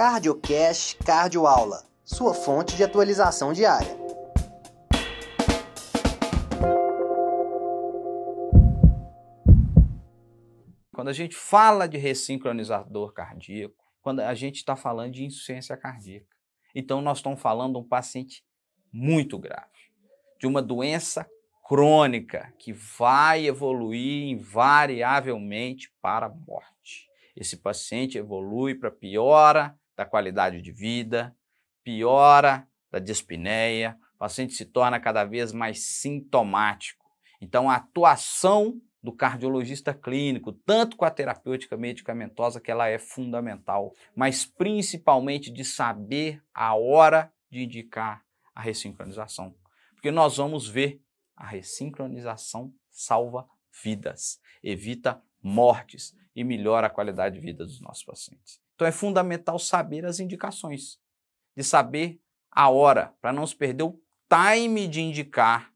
[0.00, 3.94] CardioCast Cardioaula, sua fonte de atualização diária.
[10.90, 16.34] Quando a gente fala de ressincronizador cardíaco, quando a gente está falando de insuficiência cardíaca.
[16.74, 18.42] Então, nós estamos falando de um paciente
[18.90, 19.92] muito grave,
[20.40, 21.28] de uma doença
[21.68, 27.10] crônica que vai evoluir invariavelmente para a morte.
[27.36, 31.36] Esse paciente evolui para piora da qualidade de vida,
[31.84, 37.04] piora da dispneia, o paciente se torna cada vez mais sintomático.
[37.38, 43.92] Então, a atuação do cardiologista clínico, tanto com a terapêutica medicamentosa, que ela é fundamental,
[44.16, 48.24] mas principalmente de saber a hora de indicar
[48.54, 49.54] a ressincronização.
[49.92, 51.02] Porque nós vamos ver
[51.36, 53.46] a ressincronização salva
[53.84, 58.60] vidas, evita mortes e melhora a qualidade de vida dos nossos pacientes.
[58.80, 60.98] Então é fundamental saber as indicações,
[61.54, 62.18] de saber
[62.50, 65.70] a hora, para não se perder o time de indicar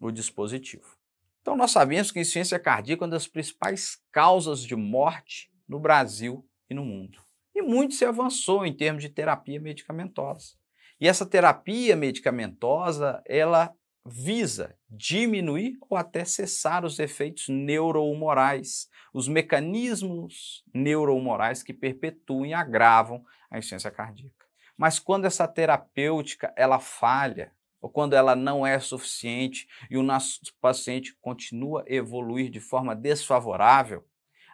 [0.00, 0.96] o dispositivo.
[1.42, 5.78] Então, nós sabemos que a insuficiência cardíaca é uma das principais causas de morte no
[5.78, 7.18] Brasil e no mundo.
[7.54, 10.54] E muito se avançou em termos de terapia medicamentosa.
[10.98, 13.70] E essa terapia medicamentosa, ela
[14.06, 23.24] visa diminuir ou até cessar os efeitos neurohumorais, os mecanismos neurohumorais que perpetuam e agravam
[23.50, 24.46] a insuficiência cardíaca.
[24.76, 30.40] Mas quando essa terapêutica ela falha, ou quando ela não é suficiente e o nosso
[30.60, 34.04] paciente continua a evoluir de forma desfavorável,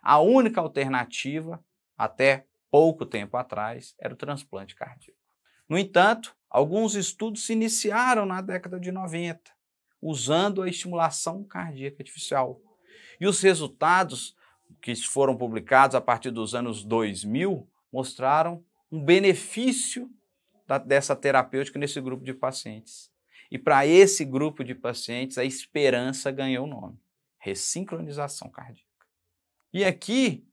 [0.02, 1.64] a única alternativa,
[1.96, 5.18] até pouco tempo atrás, era o transplante cardíaco.
[5.68, 9.50] No entanto, alguns estudos se iniciaram na década de 90,
[10.00, 12.60] usando a estimulação cardíaca artificial.
[13.18, 14.36] E os resultados
[14.80, 20.10] que foram publicados a partir dos anos 2000 mostraram um benefício
[20.66, 23.10] da, dessa terapêutica nesse grupo de pacientes.
[23.50, 26.98] E para esse grupo de pacientes, a esperança ganhou o nome:
[27.38, 28.86] ressincronização cardíaca.
[29.72, 30.46] E aqui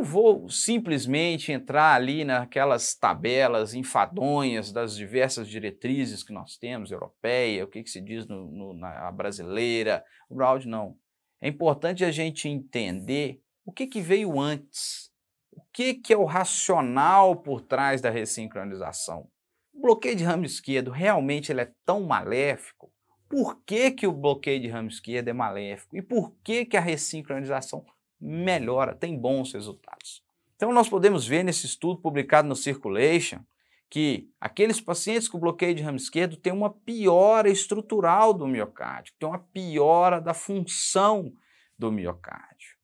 [0.00, 7.64] não vou simplesmente entrar ali naquelas tabelas enfadonhas das diversas diretrizes que nós temos, europeia,
[7.64, 10.96] o que, que se diz no, no, na brasileira, o Braud não.
[11.38, 15.10] É importante a gente entender o que, que veio antes,
[15.52, 19.28] o que, que é o racional por trás da ressincronização.
[19.74, 22.90] O bloqueio de ramo esquerdo realmente ele é tão maléfico?
[23.28, 25.94] Por que, que o bloqueio de ramo esquerdo é maléfico?
[25.94, 27.84] E por que, que a ressincronização
[28.20, 30.22] melhora, tem bons resultados?
[30.56, 33.40] Então, nós podemos ver nesse estudo publicado no Circulation
[33.88, 39.28] que aqueles pacientes com bloqueio de ramo esquerdo têm uma piora estrutural do miocárdio, tem
[39.28, 41.32] uma piora da função
[41.76, 42.76] do miocárdio.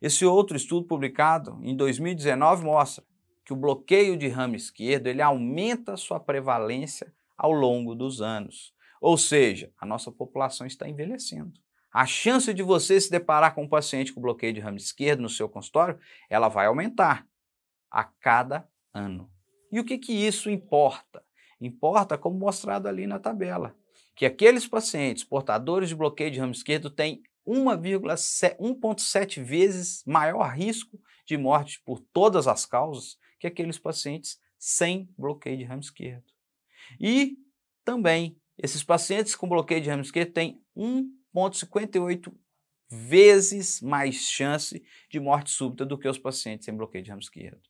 [0.00, 3.04] Esse outro estudo publicado em 2019 mostra
[3.44, 8.72] que o bloqueio de ramo esquerdo ele aumenta sua prevalência ao longo dos anos.
[9.00, 11.52] Ou seja, a nossa população está envelhecendo.
[11.94, 15.28] A chance de você se deparar com um paciente com bloqueio de ramo esquerdo no
[15.28, 15.96] seu consultório,
[16.28, 17.24] ela vai aumentar
[17.88, 19.30] a cada ano.
[19.70, 21.24] E o que, que isso importa?
[21.60, 23.76] Importa, como mostrado ali na tabela,
[24.16, 31.38] que aqueles pacientes portadores de bloqueio de ramo esquerdo têm 1,7 vezes maior risco de
[31.38, 36.24] morte por todas as causas que aqueles pacientes sem bloqueio de ramo esquerdo.
[36.98, 37.38] E
[37.84, 40.60] também, esses pacientes com bloqueio de ramo esquerdo têm
[41.34, 42.32] 1,58
[42.88, 47.60] vezes mais chance de morte súbita do que os pacientes sem bloqueio de ramo esquerdo.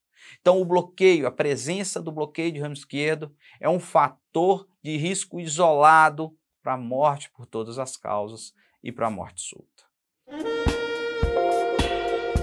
[0.40, 5.40] Então, o bloqueio, a presença do bloqueio de ramo esquerdo é um fator de risco
[5.40, 9.84] isolado para a morte por todas as causas e para a morte súbita.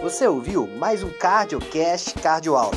[0.02, 2.76] Você ouviu mais um CardioCast Cardioaula.